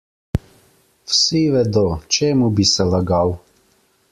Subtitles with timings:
[1.11, 1.83] Vsi vedo,
[2.17, 3.37] čemu bi se lagal?